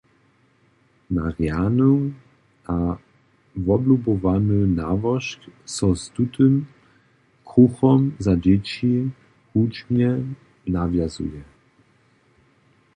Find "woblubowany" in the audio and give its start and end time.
3.65-4.59